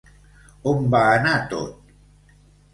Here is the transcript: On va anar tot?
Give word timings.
On 0.71 0.81
va 0.95 1.03
anar 1.19 1.37
tot? 1.53 1.95